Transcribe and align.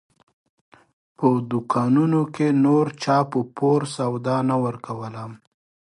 په 1.17 1.27
دوکانونو 1.51 2.21
کې 2.35 2.47
نور 2.65 2.85
چا 3.03 3.17
په 3.31 3.39
پور 3.57 3.81
سودا 3.95 4.37
هم 4.41 4.45
نه 4.49 4.55
ورکوله. 4.63 5.23